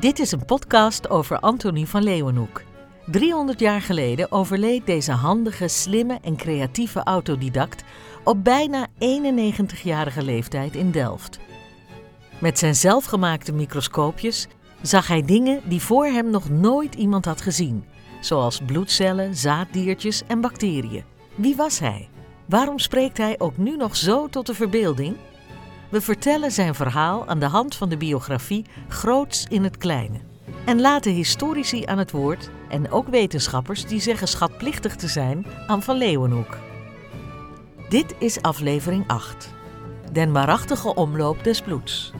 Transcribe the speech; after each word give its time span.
Dit 0.00 0.18
is 0.18 0.32
een 0.32 0.44
podcast 0.44 1.10
over 1.10 1.40
Antonie 1.40 1.86
van 1.86 2.02
Leeuwenhoek. 2.02 2.62
300 3.06 3.60
jaar 3.60 3.80
geleden 3.80 4.32
overleed 4.32 4.86
deze 4.86 5.12
handige, 5.12 5.68
slimme 5.68 6.18
en 6.22 6.36
creatieve 6.36 7.02
autodidact 7.02 7.84
op 8.24 8.44
bijna 8.44 8.86
91-jarige 8.98 10.22
leeftijd 10.22 10.74
in 10.76 10.90
Delft. 10.90 11.38
Met 12.38 12.58
zijn 12.58 12.74
zelfgemaakte 12.74 13.52
microscoopjes 13.52 14.46
zag 14.82 15.06
hij 15.06 15.22
dingen 15.22 15.60
die 15.64 15.80
voor 15.80 16.04
hem 16.04 16.30
nog 16.30 16.48
nooit 16.48 16.94
iemand 16.94 17.24
had 17.24 17.40
gezien, 17.40 17.84
zoals 18.20 18.60
bloedcellen, 18.66 19.36
zaaddiertjes 19.36 20.22
en 20.26 20.40
bacteriën. 20.40 21.04
Wie 21.34 21.56
was 21.56 21.78
hij? 21.78 22.08
Waarom 22.46 22.78
spreekt 22.78 23.18
hij 23.18 23.34
ook 23.38 23.56
nu 23.56 23.76
nog 23.76 23.96
zo 23.96 24.28
tot 24.28 24.46
de 24.46 24.54
verbeelding? 24.54 25.16
We 25.90 26.00
vertellen 26.00 26.50
zijn 26.50 26.74
verhaal 26.74 27.28
aan 27.28 27.38
de 27.38 27.46
hand 27.46 27.76
van 27.76 27.88
de 27.88 27.96
biografie 27.96 28.64
Groots 28.88 29.46
in 29.48 29.64
het 29.64 29.76
Kleine. 29.76 30.18
En 30.64 30.80
laten 30.80 31.12
historici 31.12 31.84
aan 31.84 31.98
het 31.98 32.10
woord 32.10 32.50
en 32.68 32.90
ook 32.90 33.08
wetenschappers 33.08 33.86
die 33.86 34.00
zeggen 34.00 34.28
schatplichtig 34.28 34.96
te 34.96 35.08
zijn 35.08 35.46
aan 35.66 35.82
Van 35.82 35.96
Leeuwenhoek. 35.96 36.58
Dit 37.88 38.14
is 38.18 38.42
aflevering 38.42 39.04
8. 39.08 39.52
Den 40.12 40.32
waarachtige 40.32 40.94
omloop 40.94 41.44
des 41.44 41.62
bloeds. 41.62 42.12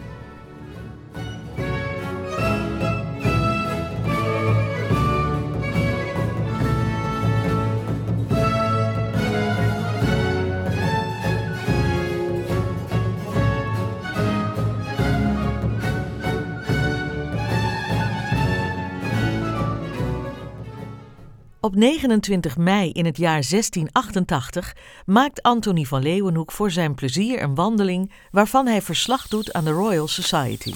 Op 21.62 21.74
29 21.74 22.56
mei 22.56 22.90
in 22.90 23.04
het 23.04 23.16
jaar 23.16 23.42
1688 23.48 24.76
maakt 25.06 25.42
Antonie 25.42 25.88
van 25.88 26.02
Leeuwenhoek 26.02 26.52
voor 26.52 26.70
zijn 26.70 26.94
plezier 26.94 27.42
een 27.42 27.54
wandeling 27.54 28.12
waarvan 28.30 28.66
hij 28.66 28.82
verslag 28.82 29.28
doet 29.28 29.52
aan 29.52 29.64
de 29.64 29.70
Royal 29.70 30.08
Society. 30.08 30.72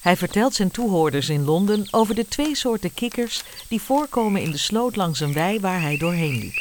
Hij 0.00 0.16
vertelt 0.16 0.54
zijn 0.54 0.70
toehoorders 0.70 1.28
in 1.28 1.44
Londen 1.44 1.88
over 1.90 2.14
de 2.14 2.28
twee 2.28 2.54
soorten 2.54 2.94
kikkers 2.94 3.42
die 3.68 3.82
voorkomen 3.82 4.42
in 4.42 4.50
de 4.50 4.58
sloot 4.58 4.96
langs 4.96 5.20
een 5.20 5.32
wei 5.32 5.60
waar 5.60 5.80
hij 5.80 5.96
doorheen 5.96 6.38
liep. 6.38 6.54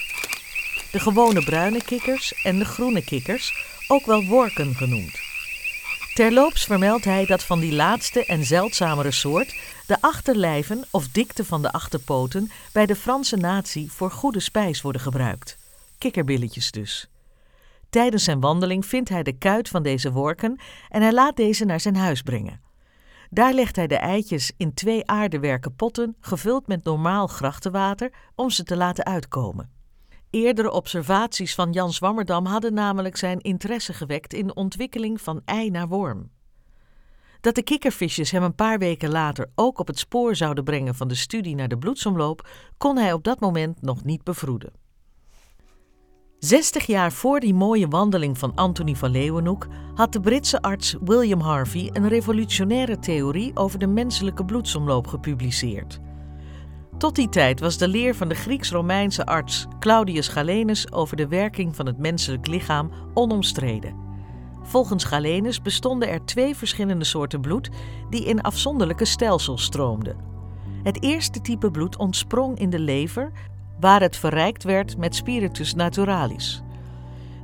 De 0.91 0.99
gewone 0.99 1.43
bruine 1.43 1.83
kikkers 1.83 2.33
en 2.43 2.59
de 2.59 2.65
groene 2.65 3.03
kikkers, 3.03 3.53
ook 3.87 4.05
wel 4.05 4.25
worken 4.25 4.75
genoemd. 4.75 5.24
Terloops 6.15 6.65
vermeldt 6.65 7.05
hij 7.05 7.25
dat 7.25 7.43
van 7.43 7.59
die 7.59 7.73
laatste 7.73 8.25
en 8.25 8.43
zeldzamere 8.43 9.11
soort 9.11 9.55
de 9.87 10.01
achterlijven 10.01 10.85
of 10.91 11.07
dikte 11.07 11.45
van 11.45 11.61
de 11.61 11.71
achterpoten 11.71 12.51
bij 12.73 12.85
de 12.85 12.95
Franse 12.95 13.35
natie 13.35 13.91
voor 13.91 14.11
goede 14.11 14.39
spijs 14.39 14.81
worden 14.81 15.01
gebruikt. 15.01 15.57
Kikkerbilletjes 15.97 16.71
dus. 16.71 17.09
Tijdens 17.89 18.23
zijn 18.23 18.39
wandeling 18.39 18.85
vindt 18.85 19.09
hij 19.09 19.23
de 19.23 19.37
kuit 19.37 19.69
van 19.69 19.83
deze 19.83 20.11
worken 20.11 20.59
en 20.89 21.01
hij 21.01 21.13
laat 21.13 21.35
deze 21.35 21.65
naar 21.65 21.79
zijn 21.79 21.95
huis 21.95 22.21
brengen. 22.21 22.61
Daar 23.29 23.53
legt 23.53 23.75
hij 23.75 23.87
de 23.87 23.97
eitjes 23.97 24.51
in 24.57 24.73
twee 24.73 25.07
aardewerken 25.07 25.75
potten 25.75 26.15
gevuld 26.19 26.67
met 26.67 26.83
normaal 26.83 27.27
grachtenwater 27.27 28.11
om 28.35 28.49
ze 28.49 28.63
te 28.63 28.75
laten 28.75 29.05
uitkomen. 29.05 29.74
Eerdere 30.29 30.71
observaties 30.71 31.55
van 31.55 31.71
Jan 31.71 31.93
Swammerdam 31.93 32.45
hadden 32.45 32.73
namelijk 32.73 33.17
zijn 33.17 33.39
interesse 33.39 33.93
gewekt 33.93 34.33
in 34.33 34.47
de 34.47 34.53
ontwikkeling 34.53 35.21
van 35.21 35.41
ei 35.45 35.69
naar 35.69 35.87
worm. 35.87 36.29
Dat 37.41 37.55
de 37.55 37.63
kikkervisjes 37.63 38.31
hem 38.31 38.43
een 38.43 38.55
paar 38.55 38.79
weken 38.79 39.09
later 39.09 39.49
ook 39.55 39.79
op 39.79 39.87
het 39.87 39.99
spoor 39.99 40.35
zouden 40.35 40.63
brengen 40.63 40.95
van 40.95 41.07
de 41.07 41.15
studie 41.15 41.55
naar 41.55 41.67
de 41.67 41.77
bloedsomloop, 41.77 42.49
kon 42.77 42.97
hij 42.97 43.13
op 43.13 43.23
dat 43.23 43.39
moment 43.39 43.81
nog 43.81 44.03
niet 44.03 44.23
bevroeden. 44.23 44.73
Zestig 46.39 46.85
jaar 46.85 47.11
voor 47.11 47.39
die 47.39 47.53
mooie 47.53 47.87
wandeling 47.87 48.37
van 48.37 48.55
Anthony 48.55 48.95
van 48.95 49.09
Leeuwenhoek 49.09 49.67
had 49.95 50.13
de 50.13 50.19
Britse 50.19 50.61
arts 50.61 50.95
William 51.03 51.39
Harvey 51.39 51.89
een 51.93 52.07
revolutionaire 52.07 52.99
theorie 52.99 53.51
over 53.55 53.79
de 53.79 53.87
menselijke 53.87 54.45
bloedsomloop 54.45 55.07
gepubliceerd. 55.07 55.99
Tot 56.97 57.15
die 57.15 57.29
tijd 57.29 57.59
was 57.59 57.77
de 57.77 57.87
leer 57.87 58.15
van 58.15 58.27
de 58.27 58.35
Grieks-Romeinse 58.35 59.25
arts 59.25 59.67
Claudius 59.79 60.27
Galenus 60.27 60.91
over 60.91 61.17
de 61.17 61.27
werking 61.27 61.75
van 61.75 61.85
het 61.85 61.97
menselijk 61.97 62.47
lichaam 62.47 62.91
onomstreden. 63.13 63.95
Volgens 64.63 65.03
Galenus 65.03 65.61
bestonden 65.61 66.09
er 66.09 66.25
twee 66.25 66.55
verschillende 66.55 67.05
soorten 67.05 67.41
bloed 67.41 67.69
die 68.09 68.25
in 68.25 68.41
afzonderlijke 68.41 69.05
stelsels 69.05 69.63
stroomden. 69.63 70.17
Het 70.83 71.03
eerste 71.03 71.41
type 71.41 71.71
bloed 71.71 71.97
ontsprong 71.97 72.59
in 72.59 72.69
de 72.69 72.79
lever, 72.79 73.31
waar 73.79 74.01
het 74.01 74.17
verrijkt 74.17 74.63
werd 74.63 74.97
met 74.97 75.15
spiritus 75.15 75.73
naturalis. 75.73 76.63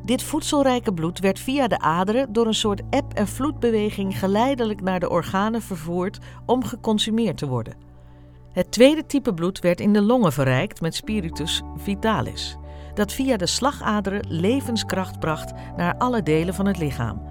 Dit 0.05 0.23
voedselrijke 0.23 0.93
bloed 0.93 1.19
werd 1.19 1.39
via 1.39 1.67
de 1.67 1.79
aderen 1.79 2.33
door 2.33 2.47
een 2.47 2.53
soort 2.53 2.81
eb- 2.89 3.13
en 3.13 3.27
vloedbeweging 3.27 4.19
geleidelijk 4.19 4.81
naar 4.81 4.99
de 4.99 5.09
organen 5.09 5.61
vervoerd 5.61 6.19
om 6.45 6.63
geconsumeerd 6.63 7.37
te 7.37 7.47
worden. 7.47 7.90
Het 8.51 8.71
tweede 8.71 9.05
type 9.05 9.33
bloed 9.33 9.59
werd 9.59 9.79
in 9.79 9.93
de 9.93 10.01
longen 10.01 10.33
verrijkt 10.33 10.81
met 10.81 10.95
spiritus 10.95 11.61
vitalis 11.77 12.57
dat 12.93 13.11
via 13.11 13.37
de 13.37 13.45
slagaderen 13.45 14.25
levenskracht 14.27 15.19
bracht 15.19 15.51
naar 15.77 15.95
alle 15.97 16.23
delen 16.23 16.53
van 16.53 16.65
het 16.65 16.77
lichaam. 16.77 17.21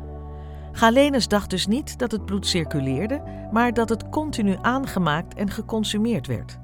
Galenus 0.73 1.29
dacht 1.29 1.51
dus 1.51 1.67
niet 1.67 1.99
dat 1.99 2.11
het 2.11 2.25
bloed 2.25 2.47
circuleerde, 2.47 3.23
maar 3.53 3.73
dat 3.73 3.89
het 3.89 4.09
continu 4.09 4.57
aangemaakt 4.61 5.35
en 5.35 5.51
geconsumeerd 5.51 6.27
werd. 6.27 6.59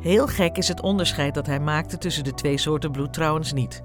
Heel 0.00 0.26
gek 0.26 0.56
is 0.56 0.68
het 0.68 0.80
onderscheid 0.80 1.34
dat 1.34 1.46
hij 1.46 1.60
maakte 1.60 1.98
tussen 1.98 2.24
de 2.24 2.34
twee 2.34 2.58
soorten 2.58 2.92
bloed 2.92 3.12
trouwens 3.12 3.52
niet. 3.52 3.82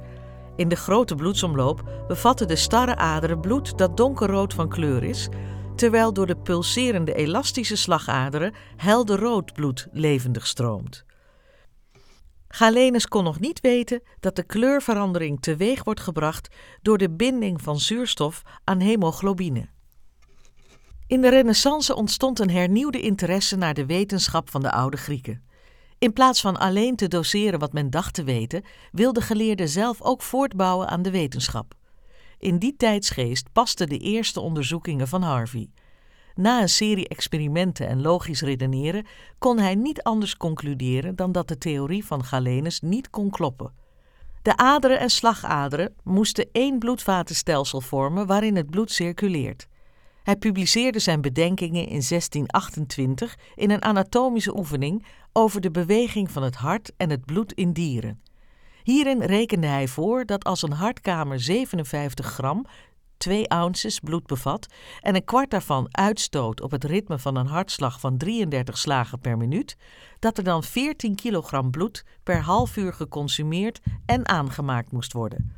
In 0.55 0.67
de 0.67 0.75
grote 0.75 1.15
bloedsomloop 1.15 1.83
bevatten 2.07 2.47
de 2.47 2.55
starre 2.55 2.95
aderen 2.95 3.39
bloed 3.39 3.77
dat 3.77 3.97
donkerrood 3.97 4.53
van 4.53 4.69
kleur 4.69 5.03
is, 5.03 5.29
terwijl 5.75 6.13
door 6.13 6.28
de 6.28 6.38
pulserende 6.38 7.13
elastische 7.13 7.75
slagaderen 7.75 8.53
helder 8.75 9.19
rood 9.19 9.53
bloed 9.53 9.88
levendig 9.91 10.47
stroomt. 10.47 11.06
Galenus 12.47 13.07
kon 13.07 13.23
nog 13.23 13.39
niet 13.39 13.61
weten 13.61 14.01
dat 14.19 14.35
de 14.35 14.44
kleurverandering 14.44 15.41
teweeg 15.41 15.83
wordt 15.83 16.00
gebracht 16.00 16.56
door 16.81 16.97
de 16.97 17.12
binding 17.12 17.62
van 17.62 17.79
zuurstof 17.79 18.41
aan 18.63 18.79
hemoglobine. 18.79 19.69
In 21.07 21.22
de 21.22 21.29
Renaissance 21.29 21.95
ontstond 21.95 22.39
een 22.39 22.50
hernieuwde 22.50 23.01
interesse 23.01 23.56
naar 23.56 23.73
de 23.73 23.85
wetenschap 23.85 24.50
van 24.50 24.62
de 24.62 24.72
oude 24.72 24.97
Grieken. 24.97 25.44
In 25.97 26.13
plaats 26.13 26.41
van 26.41 26.57
alleen 26.57 26.95
te 26.95 27.07
doseren 27.07 27.59
wat 27.59 27.73
men 27.73 27.89
dacht 27.89 28.13
te 28.13 28.23
weten, 28.23 28.63
wilde 28.91 29.22
geleerden 29.22 29.69
zelf 29.69 30.01
ook 30.01 30.22
voortbouwen 30.22 30.88
aan 30.88 31.01
de 31.01 31.12
wetenschap. 31.12 31.73
In 32.44 32.58
die 32.58 32.76
tijdsgeest 32.78 33.52
pasten 33.52 33.90
de 33.90 33.98
eerste 33.98 34.40
onderzoekingen 34.40 35.08
van 35.08 35.22
Harvey. 35.22 35.70
Na 36.36 36.62
een 36.62 36.70
serie 36.70 37.08
experimenten 37.08 37.88
en 37.88 38.02
logisch 38.02 38.42
redeneren 38.42 39.06
kon 39.40 39.59
hij 39.59 39.76
niet 39.76 40.02
anders 40.02 40.38
concluderen 40.38 41.16
dan 41.16 41.31
dat 41.31 41.48
de 41.48 41.58
theorie 41.58 42.06
van 42.06 42.24
Galenus 42.24 42.81
niet 42.81 43.09
kon 43.09 43.30
kloppen. 43.30 43.74
De 44.42 44.58
aderen 44.58 45.00
en 45.00 45.09
slagaderen 45.09 45.94
moesten 46.04 46.50
één 46.52 46.80
bloedvatenstelsel 46.80 47.81
vormen 47.81 48.28
waarin 48.28 48.56
het 48.56 48.70
bloed 48.70 48.92
circuleert. 48.92 49.68
Hij 50.24 50.36
publiceerde 50.36 51.00
zijn 51.00 51.22
bedenkingen 51.22 51.81
in 51.81 52.04
1628 52.08 53.38
in 53.56 53.72
een 53.72 53.84
anatomische 53.84 54.58
oefening 54.58 55.06
over 55.34 55.62
de 55.62 55.72
beweging 55.72 56.31
van 56.31 56.44
het 56.44 56.56
hart 56.56 56.92
en 56.98 57.10
het 57.10 57.25
bloed 57.25 57.54
in 57.54 57.74
dieren. 57.74 58.22
Hierin 58.83 59.21
rekende 59.21 59.68
hij 59.68 59.88
voor 59.88 60.25
dat 60.25 60.44
als 60.44 60.62
een 60.62 60.71
hartkamer 60.71 61.39
57 61.39 62.25
gram 62.25 62.65
2 63.18 63.50
ounces 63.50 64.00
bloed 64.00 64.25
bevat 64.25 64.68
en 65.01 65.15
een 65.15 65.24
kwart 65.24 65.50
daarvan 65.50 65.88
uitstoot 65.91 66.62
op 66.62 66.71
het 66.71 66.83
ritme 66.83 67.19
van 67.19 67.35
een 67.35 67.47
hartslag 67.47 68.00
van 68.00 68.18
33 68.18 68.77
slagen 68.77 69.19
per 69.19 69.38
minuut, 69.38 69.77
dat 70.19 70.38
er 70.38 70.44
dan 70.44 70.63
14 70.63 71.15
kilogram 71.15 71.71
bloed 71.71 72.06
per 72.24 72.41
half 72.41 72.77
uur 72.77 72.94
geconsumeerd 72.94 73.81
en 74.06 74.27
aangemaakt 74.27 74.91
moest 74.91 75.13
worden. 75.13 75.53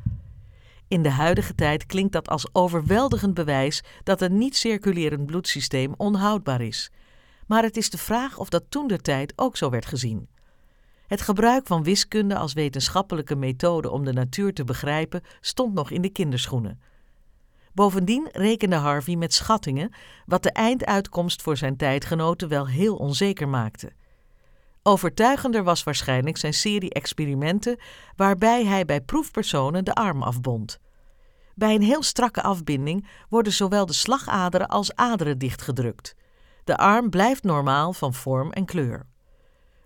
In 0.88 1.04
de 1.04 1.10
huidige 1.10 1.56
tijd 1.56 1.86
klinkt 1.86 2.13
dat 2.13 2.28
als 2.28 2.48
overweldigend 2.54 3.33
bewijs 3.33 3.83
dat 4.04 4.21
een 4.21 4.38
niet 4.38 4.56
circulerend 4.56 5.25
bloedsysteem 5.25 5.94
onhoudbaar 5.98 6.62
is. 6.62 6.92
Maar 7.48 7.63
het 7.63 7.78
is 7.78 7.89
de 7.89 7.98
vraag 7.98 8.38
of 8.38 8.50
dat 8.50 8.63
toen 8.69 8.88
de 8.88 9.01
tijd 9.01 9.33
ook 9.36 9.57
zo 9.57 9.69
werd 9.69 9.86
gezien. 9.86 10.28
Het 11.07 11.22
gebruik 11.22 11.68
van 11.68 11.84
wiskunde 11.84 12.38
als 12.38 12.54
wetenschappelijke 12.54 13.36
methode 13.36 13.90
om 13.90 14.06
de 14.06 14.13
natuur 14.13 14.54
te 14.54 14.63
begrijpen 14.63 15.22
stond 15.42 15.74
nog 15.74 15.92
in 15.92 16.02
de 16.02 16.10
kinderschoenen. 16.10 16.81
Bovendien 17.74 18.30
rekende 18.31 18.75
Harvey 18.75 19.16
met 19.16 19.34
schattingen, 19.34 19.94
wat 20.25 20.44
de 20.44 20.52
einduitkomst 20.52 21.42
voor 21.42 21.57
zijn 21.57 21.78
tijdgenoten 21.78 22.48
wel 22.48 22.68
heel 22.68 22.96
onzeker 22.96 23.48
maakte. 23.48 23.92
Overtuigender 24.84 25.63
was 25.63 25.84
waarschijnlijk 25.84 26.38
zijn 26.38 26.54
serie 26.54 26.90
experimenten 26.90 27.80
waarbij 28.16 28.66
hij 28.66 28.86
bij 28.86 29.02
proefpersonen 29.02 29.86
de 29.86 29.94
arm 29.94 30.24
afbond. 30.24 30.80
Bij 31.56 31.75
een 31.75 31.81
heel 31.81 32.04
strakke 32.04 32.42
afbinding 32.42 33.07
worden 33.30 33.54
zowel 33.54 33.86
de 33.86 33.94
slagaderen 33.94 34.68
als 34.68 34.96
aderen 34.96 35.38
dichtgedrukt. 35.38 36.16
De 36.63 36.78
arm 36.78 37.10
blijft 37.10 37.44
normaal 37.44 37.94
van 37.94 38.13
vorm 38.13 38.52
en 38.52 38.66
kleur. 38.66 39.06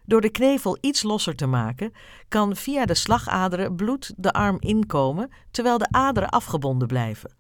Door 0.10 0.22
de 0.22 0.30
knevel 0.30 0.78
iets 0.82 1.04
losser 1.04 1.36
te 1.36 1.46
maken, 1.46 1.94
kan 2.28 2.56
via 2.56 2.86
de 2.86 2.94
slagaderen 2.94 3.76
bloed 3.76 4.14
de 4.18 4.32
arm 4.32 4.58
inkomen 4.60 5.30
terwijl 5.52 5.78
de 5.78 5.88
aderen 5.92 6.30
afgebonden 6.30 6.88
blijven. 6.88 7.32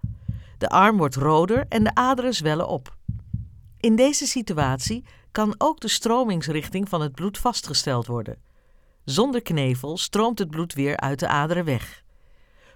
De 0.57 0.67
arm 0.69 0.97
wordt 0.97 1.15
roder 1.15 1.65
en 1.69 1.83
de 1.83 1.95
aderen 1.95 2.33
zwellen 2.33 2.67
op. 2.67 2.95
In 3.79 3.95
deze 3.95 4.27
situatie 4.27 5.05
kan 5.31 5.55
ook 5.57 5.79
de 5.79 5.87
stromingsrichting 5.87 6.89
van 6.89 7.01
het 7.01 7.11
bloed 7.11 7.37
vastgesteld 7.37 8.07
worden. 8.07 8.37
Zonder 9.05 9.41
knevel 9.41 9.97
stroomt 9.97 10.39
het 10.39 10.49
bloed 10.49 10.73
weer 10.73 10.97
uit 10.97 11.19
de 11.19 11.27
aderen 11.27 11.65
weg. 11.65 12.03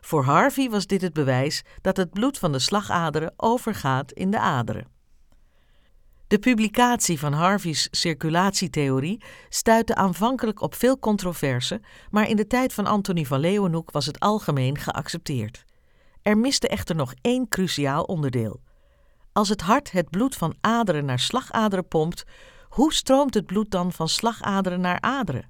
Voor 0.02 0.24
Harvey 0.24 0.70
was 0.70 0.88
dit 0.88 1.02
het 1.02 1.14
bewijs 1.14 1.64
dat 1.82 1.98
het 1.98 2.10
bloed 2.10 2.38
van 2.38 2.52
de 2.52 2.60
slagaderen 2.60 3.34
overgaat 3.38 4.12
in 4.12 4.32
de 4.32 4.40
aderen. 4.40 4.93
De 6.28 6.40
publicatie 6.40 7.20
van 7.20 7.34
Harvey's 7.34 7.88
circulatietheorie 7.92 9.24
stuitte 9.50 9.96
aanvankelijk 9.96 10.62
op 10.62 10.76
veel 10.76 11.00
controverse, 11.00 11.82
maar 12.10 12.30
in 12.30 12.36
de 12.36 12.48
tijd 12.48 12.74
van 12.74 12.86
Antonie 12.86 13.28
van 13.28 13.40
Leeuwenhoek 13.40 13.92
was 13.92 14.06
het 14.06 14.20
algemeen 14.20 14.78
geaccepteerd. 14.78 15.66
Er 16.22 16.38
miste 16.38 16.68
echter 16.68 16.96
nog 16.96 17.14
één 17.22 17.48
cruciaal 17.48 18.04
onderdeel. 18.04 18.62
Als 19.34 19.50
het 19.50 19.62
hart 19.62 19.92
het 19.92 20.10
bloed 20.10 20.36
van 20.36 20.56
aderen 20.62 21.06
naar 21.06 21.20
slagaderen 21.20 21.88
pompt, 21.88 22.24
hoe 22.70 22.94
stroomt 22.94 23.34
het 23.34 23.46
bloed 23.46 23.72
dan 23.72 23.92
van 23.92 24.10
slagaderen 24.10 24.82
naar 24.82 25.02
aderen? 25.02 25.50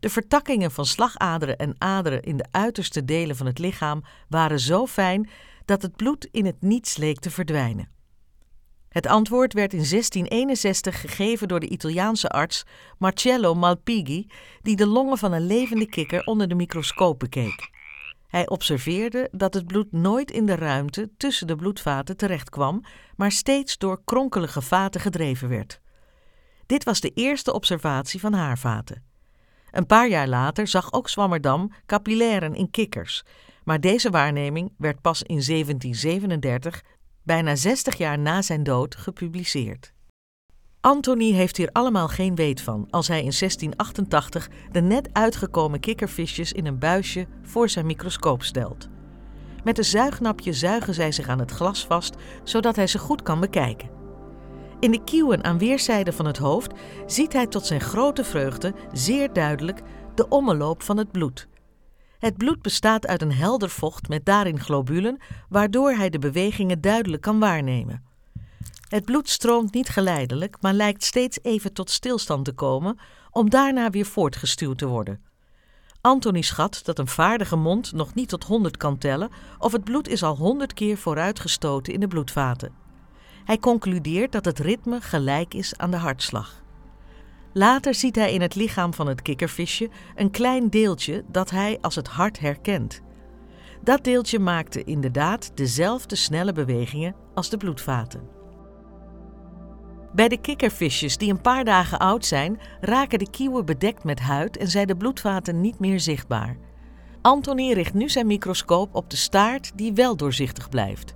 De 0.00 0.10
vertakkingen 0.10 0.70
van 0.70 0.86
slagaderen 0.86 1.56
en 1.56 1.74
aderen 1.78 2.22
in 2.22 2.36
de 2.36 2.46
uiterste 2.50 3.04
delen 3.04 3.36
van 3.36 3.46
het 3.46 3.58
lichaam 3.58 4.04
waren 4.28 4.60
zo 4.60 4.86
fijn 4.86 5.28
dat 5.64 5.82
het 5.82 5.96
bloed 5.96 6.28
in 6.30 6.46
het 6.46 6.62
niets 6.62 6.96
leek 6.96 7.18
te 7.18 7.30
verdwijnen. 7.30 7.95
Het 8.96 9.06
antwoord 9.06 9.52
werd 9.52 9.72
in 9.72 9.84
1661 9.88 11.00
gegeven 11.00 11.48
door 11.48 11.60
de 11.60 11.68
Italiaanse 11.68 12.28
arts 12.28 12.64
Marcello 12.98 13.54
Malpighi, 13.54 14.26
die 14.62 14.76
de 14.76 14.86
longen 14.86 15.18
van 15.18 15.32
een 15.32 15.46
levende 15.46 15.86
kikker 15.86 16.24
onder 16.24 16.48
de 16.48 16.54
microscoop 16.54 17.18
bekeek. 17.18 17.70
Hij 18.26 18.48
observeerde 18.48 19.28
dat 19.32 19.54
het 19.54 19.66
bloed 19.66 19.92
nooit 19.92 20.30
in 20.30 20.46
de 20.46 20.54
ruimte 20.54 21.10
tussen 21.16 21.46
de 21.46 21.56
bloedvaten 21.56 22.16
terechtkwam, 22.16 22.84
maar 23.16 23.32
steeds 23.32 23.78
door 23.78 24.00
kronkelige 24.04 24.62
vaten 24.62 25.00
gedreven 25.00 25.48
werd. 25.48 25.80
Dit 26.66 26.84
was 26.84 27.00
de 27.00 27.10
eerste 27.14 27.52
observatie 27.52 28.20
van 28.20 28.32
haarvaten. 28.32 29.02
Een 29.70 29.86
paar 29.86 30.08
jaar 30.08 30.28
later 30.28 30.66
zag 30.66 30.92
ook 30.92 31.08
Swammerdam 31.08 31.72
capillairen 31.86 32.54
in 32.54 32.70
kikkers, 32.70 33.24
maar 33.64 33.80
deze 33.80 34.10
waarneming 34.10 34.72
werd 34.78 35.00
pas 35.00 35.22
in 35.22 35.42
1737, 35.46 36.82
bijna 37.26 37.56
60 37.56 37.96
jaar 37.96 38.18
na 38.18 38.42
zijn 38.42 38.62
dood, 38.62 38.96
gepubliceerd. 38.96 39.92
Anthony 40.80 41.32
heeft 41.32 41.56
hier 41.56 41.70
allemaal 41.72 42.08
geen 42.08 42.34
weet 42.34 42.60
van 42.60 42.86
als 42.90 43.08
hij 43.08 43.16
in 43.16 43.32
1688 43.38 44.48
de 44.70 44.80
net 44.80 45.08
uitgekomen 45.12 45.80
kikkervisjes 45.80 46.52
in 46.52 46.66
een 46.66 46.78
buisje 46.78 47.26
voor 47.42 47.68
zijn 47.68 47.86
microscoop 47.86 48.42
stelt. 48.42 48.88
Met 49.64 49.78
een 49.78 49.84
zuignapje 49.84 50.52
zuigen 50.52 50.94
zij 50.94 51.12
zich 51.12 51.28
aan 51.28 51.38
het 51.38 51.50
glas 51.50 51.86
vast, 51.86 52.14
zodat 52.44 52.76
hij 52.76 52.86
ze 52.86 52.98
goed 52.98 53.22
kan 53.22 53.40
bekijken. 53.40 53.90
In 54.80 54.90
de 54.90 55.04
kieuwen 55.04 55.44
aan 55.44 55.58
weerszijden 55.58 56.14
van 56.14 56.26
het 56.26 56.38
hoofd 56.38 56.72
ziet 57.06 57.32
hij 57.32 57.46
tot 57.46 57.66
zijn 57.66 57.80
grote 57.80 58.24
vreugde 58.24 58.74
zeer 58.92 59.32
duidelijk 59.32 59.80
de 60.14 60.28
ommeloop 60.28 60.82
van 60.82 60.96
het 60.96 61.12
bloed. 61.12 61.48
Het 62.26 62.36
bloed 62.36 62.62
bestaat 62.62 63.06
uit 63.06 63.22
een 63.22 63.32
helder 63.32 63.70
vocht 63.70 64.08
met 64.08 64.24
daarin 64.24 64.60
globulen, 64.60 65.18
waardoor 65.48 65.90
hij 65.90 66.10
de 66.10 66.18
bewegingen 66.18 66.80
duidelijk 66.80 67.22
kan 67.22 67.38
waarnemen. 67.38 68.04
Het 68.88 69.04
bloed 69.04 69.28
stroomt 69.28 69.74
niet 69.74 69.88
geleidelijk, 69.88 70.56
maar 70.60 70.72
lijkt 70.72 71.04
steeds 71.04 71.38
even 71.42 71.72
tot 71.72 71.90
stilstand 71.90 72.44
te 72.44 72.52
komen, 72.52 72.98
om 73.30 73.50
daarna 73.50 73.90
weer 73.90 74.04
voortgestuwd 74.04 74.78
te 74.78 74.86
worden. 74.86 75.20
Anthony 76.00 76.42
schat 76.42 76.80
dat 76.84 76.98
een 76.98 77.06
vaardige 77.06 77.56
mond 77.56 77.92
nog 77.92 78.14
niet 78.14 78.28
tot 78.28 78.44
honderd 78.44 78.76
kan 78.76 78.98
tellen, 78.98 79.30
of 79.58 79.72
het 79.72 79.84
bloed 79.84 80.08
is 80.08 80.22
al 80.22 80.36
honderd 80.36 80.74
keer 80.74 80.96
vooruitgestoten 80.96 81.92
in 81.92 82.00
de 82.00 82.08
bloedvaten. 82.08 82.72
Hij 83.44 83.58
concludeert 83.58 84.32
dat 84.32 84.44
het 84.44 84.58
ritme 84.58 85.00
gelijk 85.00 85.54
is 85.54 85.76
aan 85.76 85.90
de 85.90 85.96
hartslag. 85.96 86.64
Later 87.56 87.94
ziet 87.94 88.16
hij 88.16 88.32
in 88.32 88.40
het 88.40 88.54
lichaam 88.54 88.94
van 88.94 89.06
het 89.06 89.22
kikkervisje 89.22 89.90
een 90.14 90.30
klein 90.30 90.70
deeltje 90.70 91.24
dat 91.28 91.50
hij 91.50 91.78
als 91.80 91.94
het 91.94 92.08
hart 92.08 92.38
herkent. 92.38 93.00
Dat 93.82 94.04
deeltje 94.04 94.38
maakte 94.38 94.84
inderdaad 94.84 95.50
dezelfde 95.54 96.16
snelle 96.16 96.52
bewegingen 96.52 97.14
als 97.34 97.50
de 97.50 97.56
bloedvaten. 97.56 98.28
Bij 100.12 100.28
de 100.28 100.40
kikkervisjes 100.40 101.16
die 101.16 101.30
een 101.30 101.40
paar 101.40 101.64
dagen 101.64 101.98
oud 101.98 102.24
zijn, 102.24 102.60
raken 102.80 103.18
de 103.18 103.30
kieuwen 103.30 103.66
bedekt 103.66 104.04
met 104.04 104.20
huid 104.20 104.56
en 104.56 104.68
zijn 104.68 104.86
de 104.86 104.96
bloedvaten 104.96 105.60
niet 105.60 105.78
meer 105.78 106.00
zichtbaar. 106.00 106.56
Anthony 107.22 107.72
richt 107.72 107.94
nu 107.94 108.08
zijn 108.08 108.26
microscoop 108.26 108.94
op 108.94 109.10
de 109.10 109.16
staart 109.16 109.72
die 109.74 109.92
wel 109.92 110.16
doorzichtig 110.16 110.68
blijft. 110.68 111.14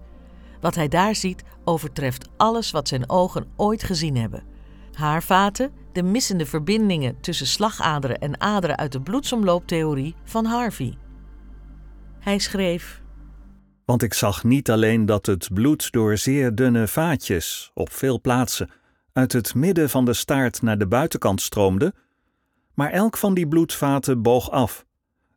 Wat 0.60 0.74
hij 0.74 0.88
daar 0.88 1.14
ziet 1.14 1.44
overtreft 1.64 2.28
alles 2.36 2.70
wat 2.70 2.88
zijn 2.88 3.10
ogen 3.10 3.52
ooit 3.56 3.82
gezien 3.82 4.16
hebben. 4.16 4.42
Haarvaten, 4.92 5.79
de 5.92 6.02
missende 6.02 6.46
verbindingen 6.46 7.20
tussen 7.20 7.46
slagaderen 7.46 8.18
en 8.18 8.40
aderen 8.40 8.76
uit 8.76 8.92
de 8.92 9.00
bloedsomlooptheorie 9.00 10.14
van 10.24 10.44
Harvey. 10.44 10.98
Hij 12.18 12.38
schreef: 12.38 13.02
Want 13.84 14.02
ik 14.02 14.14
zag 14.14 14.44
niet 14.44 14.70
alleen 14.70 15.06
dat 15.06 15.26
het 15.26 15.48
bloed 15.54 15.92
door 15.92 16.18
zeer 16.18 16.54
dunne 16.54 16.88
vaatjes 16.88 17.70
op 17.74 17.92
veel 17.92 18.20
plaatsen 18.20 18.70
uit 19.12 19.32
het 19.32 19.54
midden 19.54 19.90
van 19.90 20.04
de 20.04 20.12
staart 20.12 20.62
naar 20.62 20.78
de 20.78 20.86
buitenkant 20.86 21.40
stroomde, 21.40 21.94
maar 22.74 22.90
elk 22.90 23.16
van 23.16 23.34
die 23.34 23.48
bloedvaten 23.48 24.22
boog 24.22 24.50
af 24.50 24.84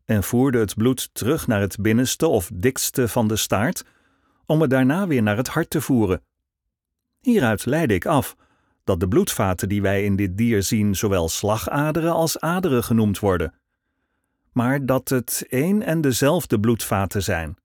en 0.06 0.24
voerde 0.24 0.60
het 0.60 0.76
bloed 0.76 1.10
terug 1.14 1.48
naar 1.48 1.62
het 1.62 1.82
binnenste 1.82 2.28
of 2.28 2.50
dikste 2.54 3.08
van 3.08 3.28
de 3.28 3.36
staart, 3.36 3.84
om 4.46 4.62
het 4.62 4.70
daarna 4.70 5.08
weer 5.08 5.24
naar 5.24 5.38
het 5.38 5.48
hart 5.48 5.70
te 5.70 5.82
voeren. 5.82 6.22
Hieruit 7.20 7.66
leidde 7.66 7.94
ik 7.94 8.06
af 8.06 8.36
dat 8.84 9.00
de 9.00 9.08
bloedvaten 9.08 9.70
die 9.70 9.82
wij 9.82 10.04
in 10.04 10.16
dit 10.16 10.38
dier 10.38 10.64
zien 10.64 10.96
zowel 10.96 11.30
slagaderen 11.30 12.12
als 12.12 12.40
aderen 12.40 12.84
genoemd 12.84 13.20
worden, 13.20 13.54
maar 14.52 14.86
dat 14.86 15.10
het 15.10 15.46
één 15.50 15.82
en 15.82 16.02
dezelfde 16.02 16.60
bloedvaten 16.60 17.24
zijn. 17.24 17.58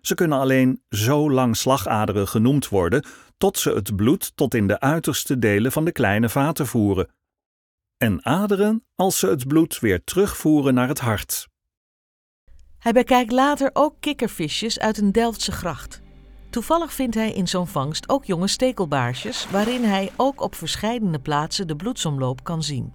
Ze 0.00 0.14
kunnen 0.14 0.38
alleen 0.38 0.82
zo 0.90 1.30
lang 1.30 1.56
slagaderen 1.56 2.28
genoemd 2.28 2.68
worden 2.68 3.04
tot 3.38 3.58
ze 3.58 3.70
het 3.70 3.96
bloed 3.96 4.36
tot 4.36 4.54
in 4.54 4.66
de 4.66 4.80
uiterste 4.80 5.38
delen 5.38 5.72
van 5.72 5.84
de 5.84 5.92
kleine 5.92 6.28
vaten 6.28 6.66
voeren. 6.66 7.08
En 7.96 8.24
aderen 8.24 8.84
als 8.94 9.18
ze 9.18 9.26
het 9.26 9.46
bloed 9.48 9.78
weer 9.78 10.04
terugvoeren 10.04 10.74
naar 10.74 10.88
het 10.88 11.00
hart. 11.00 11.48
Hij 12.78 12.92
bekijkt 12.92 13.32
later 13.32 13.70
ook 13.72 13.96
kikkervisjes 14.00 14.78
uit 14.78 14.98
een 14.98 15.12
Delftse 15.12 15.52
gracht. 15.52 16.00
Toevallig 16.50 16.92
vindt 16.92 17.14
hij 17.14 17.32
in 17.32 17.48
zo'n 17.48 17.66
vangst 17.66 18.08
ook 18.08 18.24
jonge 18.24 18.48
stekelbaarsjes, 18.48 19.46
waarin 19.50 19.84
hij 19.84 20.10
ook 20.16 20.40
op 20.40 20.54
verschillende 20.54 21.18
plaatsen 21.18 21.66
de 21.66 21.76
bloedsomloop 21.76 22.44
kan 22.44 22.62
zien. 22.62 22.92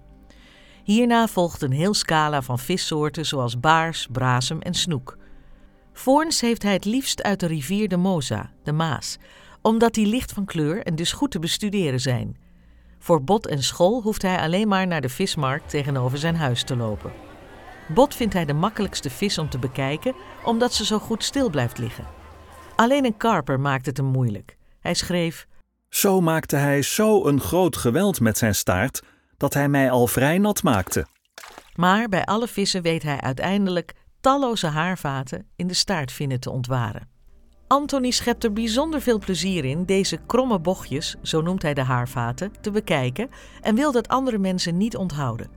Hierna 0.84 1.26
volgt 1.26 1.62
een 1.62 1.72
heel 1.72 1.94
scala 1.94 2.42
van 2.42 2.58
vissoorten 2.58 3.26
zoals 3.26 3.60
baars, 3.60 4.08
brasem 4.12 4.60
en 4.60 4.74
snoek. 4.74 5.16
Voorns 5.92 6.40
heeft 6.40 6.62
hij 6.62 6.72
het 6.72 6.84
liefst 6.84 7.22
uit 7.22 7.40
de 7.40 7.46
rivier 7.46 7.88
de 7.88 7.96
Moza, 7.96 8.50
de 8.62 8.72
Maas, 8.72 9.18
omdat 9.62 9.94
die 9.94 10.06
licht 10.06 10.32
van 10.32 10.44
kleur 10.44 10.82
en 10.82 10.96
dus 10.96 11.12
goed 11.12 11.30
te 11.30 11.38
bestuderen 11.38 12.00
zijn. 12.00 12.36
Voor 12.98 13.24
bot 13.24 13.46
en 13.46 13.62
school 13.62 14.02
hoeft 14.02 14.22
hij 14.22 14.38
alleen 14.38 14.68
maar 14.68 14.86
naar 14.86 15.00
de 15.00 15.08
vismarkt 15.08 15.70
tegenover 15.70 16.18
zijn 16.18 16.36
huis 16.36 16.62
te 16.62 16.76
lopen. 16.76 17.12
Bot 17.88 18.14
vindt 18.14 18.34
hij 18.34 18.44
de 18.44 18.52
makkelijkste 18.52 19.10
vis 19.10 19.38
om 19.38 19.48
te 19.48 19.58
bekijken, 19.58 20.14
omdat 20.44 20.74
ze 20.74 20.84
zo 20.84 20.98
goed 20.98 21.24
stil 21.24 21.50
blijft 21.50 21.78
liggen. 21.78 22.23
Alleen 22.76 23.04
een 23.04 23.16
karper 23.16 23.60
maakt 23.60 23.86
het 23.86 23.96
hem 23.96 24.06
moeilijk. 24.06 24.56
Hij 24.80 24.94
schreef: 24.94 25.46
Zo 25.88 26.20
maakte 26.20 26.56
hij 26.56 26.82
zo 26.82 27.26
een 27.26 27.40
groot 27.40 27.76
geweld 27.76 28.20
met 28.20 28.38
zijn 28.38 28.54
staart 28.54 29.02
dat 29.36 29.54
hij 29.54 29.68
mij 29.68 29.90
al 29.90 30.06
vrij 30.06 30.38
nat 30.38 30.62
maakte. 30.62 31.06
Maar 31.74 32.08
bij 32.08 32.24
alle 32.24 32.48
vissen 32.48 32.82
weet 32.82 33.02
hij 33.02 33.20
uiteindelijk 33.20 33.92
talloze 34.20 34.66
haarvaten 34.66 35.46
in 35.56 35.66
de 35.66 35.74
staartvinnen 35.74 36.40
te 36.40 36.50
ontwaren. 36.50 37.08
Anthony 37.66 38.10
schept 38.10 38.44
er 38.44 38.52
bijzonder 38.52 39.00
veel 39.00 39.18
plezier 39.18 39.64
in 39.64 39.84
deze 39.84 40.18
kromme 40.26 40.58
bochtjes, 40.58 41.16
zo 41.22 41.40
noemt 41.40 41.62
hij 41.62 41.74
de 41.74 41.82
haarvaten, 41.82 42.52
te 42.60 42.70
bekijken 42.70 43.30
en 43.60 43.74
wil 43.74 43.92
dat 43.92 44.08
andere 44.08 44.38
mensen 44.38 44.76
niet 44.76 44.96
onthouden. 44.96 45.50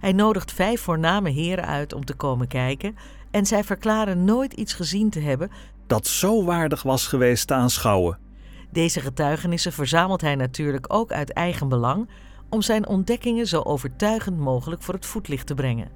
Hij 0.00 0.12
nodigt 0.12 0.52
vijf 0.52 0.80
voorname 0.80 1.30
heren 1.30 1.66
uit 1.66 1.92
om 1.92 2.04
te 2.04 2.14
komen 2.14 2.48
kijken 2.48 2.96
en 3.30 3.46
zij 3.46 3.64
verklaren 3.64 4.24
nooit 4.24 4.52
iets 4.52 4.74
gezien 4.74 5.10
te 5.10 5.20
hebben 5.20 5.50
dat 5.88 6.06
zo 6.06 6.44
waardig 6.44 6.82
was 6.82 7.06
geweest 7.06 7.46
te 7.46 7.54
aanschouwen. 7.54 8.18
Deze 8.70 9.00
getuigenissen 9.00 9.72
verzamelt 9.72 10.20
hij 10.20 10.34
natuurlijk 10.34 10.94
ook 10.94 11.12
uit 11.12 11.32
eigen 11.32 11.68
belang 11.68 12.08
om 12.50 12.62
zijn 12.62 12.86
ontdekkingen 12.86 13.46
zo 13.46 13.60
overtuigend 13.60 14.38
mogelijk 14.38 14.82
voor 14.82 14.94
het 14.94 15.06
voetlicht 15.06 15.46
te 15.46 15.54
brengen. 15.54 15.90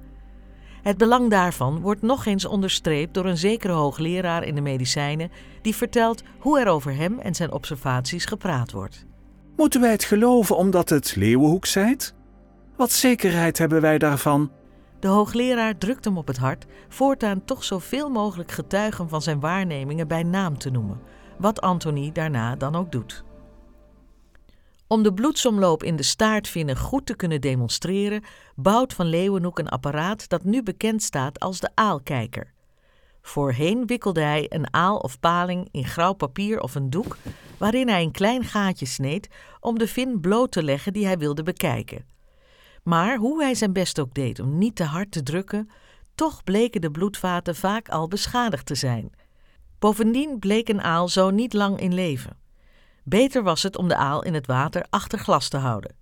Het 0.81 0.97
belang 0.97 1.29
daarvan 1.29 1.81
wordt 1.81 2.01
nog 2.01 2.25
eens 2.25 2.45
onderstreept 2.45 3.13
door 3.13 3.25
een 3.25 3.37
zekere 3.37 3.73
hoogleraar 3.73 4.43
in 4.43 4.55
de 4.55 4.61
medicijnen 4.61 5.31
die 5.61 5.75
vertelt 5.75 6.23
hoe 6.39 6.59
er 6.59 6.67
over 6.67 6.95
hem 6.95 7.19
en 7.19 7.35
zijn 7.35 7.51
observaties 7.51 8.25
gepraat 8.25 8.71
wordt. 8.71 9.05
Moeten 9.55 9.81
wij 9.81 9.91
het 9.91 10.03
geloven 10.03 10.57
omdat 10.57 10.89
het 10.89 11.15
leeuwenhoek 11.15 11.65
zijt? 11.65 12.15
Wat 12.75 12.91
zekerheid 12.91 13.57
hebben 13.57 13.81
wij 13.81 13.97
daarvan? 13.97 14.51
De 15.03 15.09
hoogleraar 15.09 15.77
drukt 15.77 16.05
hem 16.05 16.17
op 16.17 16.27
het 16.27 16.37
hart 16.37 16.65
voortaan 16.89 17.45
toch 17.45 17.63
zoveel 17.63 18.09
mogelijk 18.09 18.51
getuigen 18.51 19.09
van 19.09 19.21
zijn 19.21 19.39
waarnemingen 19.39 20.07
bij 20.07 20.23
naam 20.23 20.57
te 20.57 20.69
noemen, 20.69 21.01
wat 21.37 21.61
Anthony 21.61 22.11
daarna 22.11 22.55
dan 22.55 22.75
ook 22.75 22.91
doet. 22.91 23.23
Om 24.87 25.03
de 25.03 25.13
bloedsomloop 25.13 25.83
in 25.83 25.95
de 25.95 26.03
staartvinnen 26.03 26.77
goed 26.77 27.05
te 27.05 27.15
kunnen 27.15 27.41
demonstreren, 27.41 28.23
bouwt 28.55 28.93
Van 28.93 29.05
Leeuwenhoek 29.05 29.59
een 29.59 29.69
apparaat 29.69 30.29
dat 30.29 30.43
nu 30.43 30.63
bekend 30.63 31.03
staat 31.03 31.39
als 31.39 31.59
de 31.59 31.69
aalkijker. 31.73 32.53
Voorheen 33.21 33.85
wikkelde 33.85 34.21
hij 34.21 34.45
een 34.49 34.73
aal 34.73 34.97
of 34.97 35.19
paling 35.19 35.67
in 35.71 35.85
grauw 35.85 36.13
papier 36.13 36.59
of 36.59 36.75
een 36.75 36.89
doek, 36.89 37.17
waarin 37.57 37.89
hij 37.89 38.01
een 38.01 38.11
klein 38.11 38.43
gaatje 38.43 38.85
sneed 38.85 39.29
om 39.59 39.77
de 39.77 39.87
vin 39.87 40.19
bloot 40.19 40.51
te 40.51 40.63
leggen 40.63 40.93
die 40.93 41.05
hij 41.05 41.17
wilde 41.17 41.43
bekijken. 41.43 42.12
Maar 42.83 43.17
hoe 43.17 43.43
hij 43.43 43.55
zijn 43.55 43.73
best 43.73 43.99
ook 43.99 44.13
deed 44.13 44.39
om 44.39 44.57
niet 44.57 44.75
te 44.75 44.83
hard 44.83 45.11
te 45.11 45.23
drukken, 45.23 45.69
toch 46.15 46.43
bleken 46.43 46.81
de 46.81 46.91
bloedvaten 46.91 47.55
vaak 47.55 47.89
al 47.89 48.07
beschadigd 48.07 48.65
te 48.65 48.75
zijn. 48.75 49.11
Bovendien 49.79 50.39
bleek 50.39 50.69
een 50.69 50.81
aal 50.81 51.07
zo 51.07 51.29
niet 51.29 51.53
lang 51.53 51.79
in 51.79 51.93
leven. 51.93 52.37
Beter 53.03 53.43
was 53.43 53.63
het 53.63 53.77
om 53.77 53.87
de 53.87 53.95
aal 53.95 54.23
in 54.23 54.33
het 54.33 54.47
water 54.47 54.85
achter 54.89 55.19
glas 55.19 55.49
te 55.49 55.57
houden. 55.57 55.95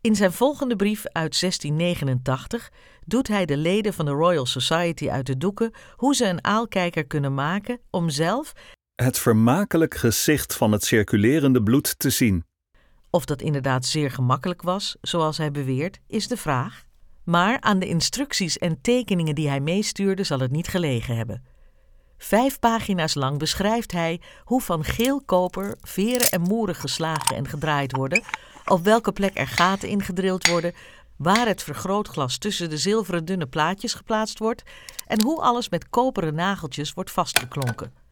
In 0.00 0.16
zijn 0.16 0.32
volgende 0.32 0.76
brief 0.76 1.06
uit 1.06 1.40
1689 1.40 2.72
doet 3.04 3.28
hij 3.28 3.46
de 3.46 3.56
leden 3.56 3.94
van 3.94 4.04
de 4.04 4.10
Royal 4.10 4.46
Society 4.46 5.10
uit 5.10 5.26
de 5.26 5.36
doeken 5.36 5.70
hoe 5.96 6.14
ze 6.14 6.26
een 6.26 6.44
aalkijker 6.44 7.06
kunnen 7.06 7.34
maken 7.34 7.80
om 7.90 8.10
zelf 8.10 8.52
het 8.94 9.18
vermakelijk 9.18 9.94
gezicht 9.94 10.54
van 10.54 10.72
het 10.72 10.84
circulerende 10.84 11.62
bloed 11.62 11.98
te 11.98 12.10
zien. 12.10 12.44
Of 13.14 13.24
dat 13.24 13.42
inderdaad 13.42 13.84
zeer 13.84 14.10
gemakkelijk 14.10 14.62
was, 14.62 14.96
zoals 15.00 15.38
hij 15.38 15.50
beweert, 15.50 15.98
is 16.06 16.28
de 16.28 16.36
vraag. 16.36 16.84
Maar 17.24 17.60
aan 17.60 17.78
de 17.78 17.86
instructies 17.86 18.58
en 18.58 18.80
tekeningen 18.80 19.34
die 19.34 19.48
hij 19.48 19.60
meestuurde 19.60 20.24
zal 20.24 20.38
het 20.38 20.50
niet 20.50 20.68
gelegen 20.68 21.16
hebben. 21.16 21.44
Vijf 22.18 22.58
pagina's 22.58 23.14
lang 23.14 23.38
beschrijft 23.38 23.92
hij 23.92 24.20
hoe 24.44 24.60
van 24.60 24.84
geel 24.84 25.22
koper 25.24 25.76
veren 25.80 26.30
en 26.30 26.40
moeren 26.40 26.74
geslagen 26.74 27.36
en 27.36 27.48
gedraaid 27.48 27.96
worden, 27.96 28.22
op 28.64 28.84
welke 28.84 29.12
plek 29.12 29.38
er 29.38 29.48
gaten 29.48 29.88
ingedrild 29.88 30.48
worden, 30.48 30.74
waar 31.16 31.46
het 31.46 31.62
vergrootglas 31.62 32.38
tussen 32.38 32.70
de 32.70 32.78
zilveren 32.78 33.24
dunne 33.24 33.46
plaatjes 33.46 33.94
geplaatst 33.94 34.38
wordt 34.38 34.62
en 35.06 35.22
hoe 35.22 35.40
alles 35.40 35.68
met 35.68 35.88
koperen 35.88 36.34
nageltjes 36.34 36.92
wordt 36.92 37.10
vastgeklonken. 37.10 38.03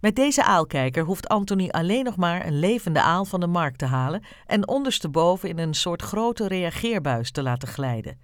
Met 0.00 0.16
deze 0.16 0.44
aalkijker 0.44 1.04
hoeft 1.04 1.28
Anthony 1.28 1.68
alleen 1.68 2.04
nog 2.04 2.16
maar 2.16 2.46
een 2.46 2.58
levende 2.58 3.02
aal 3.02 3.24
van 3.24 3.40
de 3.40 3.46
markt 3.46 3.78
te 3.78 3.84
halen 3.84 4.24
en 4.46 4.68
ondersteboven 4.68 5.48
in 5.48 5.58
een 5.58 5.74
soort 5.74 6.02
grote 6.02 6.48
reageerbuis 6.48 7.30
te 7.30 7.42
laten 7.42 7.68
glijden. 7.68 8.18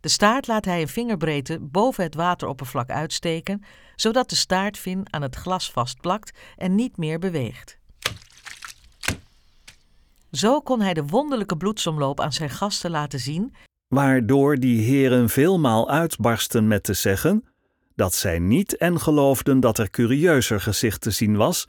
De 0.00 0.08
staart 0.08 0.46
laat 0.46 0.64
hij 0.64 0.80
een 0.80 0.88
vingerbreedte 0.88 1.58
boven 1.60 2.04
het 2.04 2.14
wateroppervlak 2.14 2.90
uitsteken, 2.90 3.64
zodat 3.96 4.30
de 4.30 4.36
staartvin 4.36 5.06
aan 5.10 5.22
het 5.22 5.36
glas 5.36 5.70
vastplakt 5.70 6.38
en 6.56 6.74
niet 6.74 6.96
meer 6.96 7.18
beweegt. 7.18 7.78
Zo 10.30 10.60
kon 10.60 10.80
hij 10.80 10.94
de 10.94 11.04
wonderlijke 11.04 11.56
bloedsomloop 11.56 12.20
aan 12.20 12.32
zijn 12.32 12.50
gasten 12.50 12.90
laten 12.90 13.20
zien, 13.20 13.54
waardoor 13.88 14.56
die 14.56 14.82
heren 14.82 15.28
veelmaal 15.28 15.90
uitbarsten 15.90 16.68
met 16.68 16.84
te 16.84 16.94
zeggen 16.94 17.44
dat 17.94 18.14
zij 18.14 18.38
niet 18.38 18.76
en 18.76 19.00
geloofden 19.00 19.60
dat 19.60 19.78
er 19.78 19.90
curieuzer 19.90 20.60
gezicht 20.60 21.00
te 21.00 21.10
zien 21.10 21.36
was, 21.36 21.68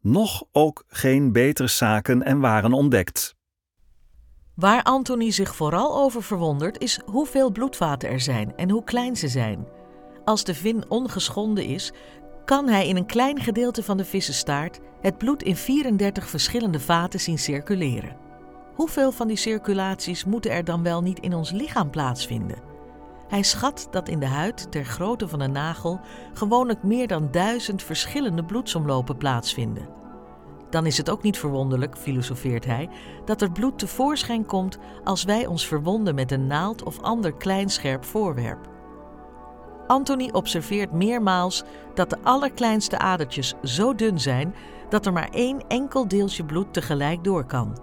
noch 0.00 0.44
ook 0.52 0.84
geen 0.86 1.32
beter 1.32 1.68
zaken 1.68 2.22
en 2.22 2.40
waren 2.40 2.72
ontdekt. 2.72 3.34
Waar 4.54 4.82
Anthony 4.82 5.30
zich 5.30 5.56
vooral 5.56 5.96
over 5.96 6.22
verwondert 6.22 6.82
is 6.82 7.00
hoeveel 7.04 7.50
bloedvaten 7.50 8.08
er 8.08 8.20
zijn 8.20 8.56
en 8.56 8.70
hoe 8.70 8.84
klein 8.84 9.16
ze 9.16 9.28
zijn. 9.28 9.66
Als 10.24 10.44
de 10.44 10.54
vin 10.54 10.90
ongeschonden 10.90 11.64
is, 11.64 11.92
kan 12.44 12.68
hij 12.68 12.88
in 12.88 12.96
een 12.96 13.06
klein 13.06 13.40
gedeelte 13.40 13.82
van 13.82 13.96
de 13.96 14.04
vissenstaart 14.04 14.80
het 15.00 15.18
bloed 15.18 15.42
in 15.42 15.56
34 15.56 16.28
verschillende 16.28 16.80
vaten 16.80 17.20
zien 17.20 17.38
circuleren. 17.38 18.16
Hoeveel 18.74 19.12
van 19.12 19.28
die 19.28 19.36
circulaties 19.36 20.24
moeten 20.24 20.50
er 20.50 20.64
dan 20.64 20.82
wel 20.82 21.02
niet 21.02 21.18
in 21.18 21.34
ons 21.34 21.50
lichaam 21.50 21.90
plaatsvinden? 21.90 22.73
Hij 23.28 23.42
schat 23.42 23.88
dat 23.90 24.08
in 24.08 24.18
de 24.18 24.26
huid 24.26 24.66
ter 24.70 24.84
grootte 24.84 25.28
van 25.28 25.40
een 25.40 25.52
nagel 25.52 26.00
gewoonlijk 26.32 26.82
meer 26.82 27.06
dan 27.06 27.28
duizend 27.30 27.82
verschillende 27.82 28.44
bloedsomlopen 28.44 29.16
plaatsvinden. 29.16 29.88
Dan 30.70 30.86
is 30.86 30.96
het 30.96 31.10
ook 31.10 31.22
niet 31.22 31.38
verwonderlijk, 31.38 31.96
filosofeert 31.96 32.64
hij, 32.64 32.88
dat 33.24 33.42
er 33.42 33.52
bloed 33.52 33.78
tevoorschijn 33.78 34.46
komt 34.46 34.78
als 35.04 35.24
wij 35.24 35.46
ons 35.46 35.66
verwonden 35.66 36.14
met 36.14 36.32
een 36.32 36.46
naald 36.46 36.82
of 36.82 37.00
ander 37.00 37.34
klein 37.34 37.68
scherp 37.68 38.04
voorwerp. 38.04 38.68
Anthony 39.86 40.30
observeert 40.32 40.92
meermaals 40.92 41.64
dat 41.94 42.10
de 42.10 42.18
allerkleinste 42.22 42.98
adertjes 42.98 43.54
zo 43.62 43.94
dun 43.94 44.20
zijn 44.20 44.54
dat 44.88 45.06
er 45.06 45.12
maar 45.12 45.28
één 45.30 45.68
enkel 45.68 46.08
deeltje 46.08 46.44
bloed 46.44 46.72
tegelijk 46.72 47.24
door 47.24 47.44
kan. 47.44 47.78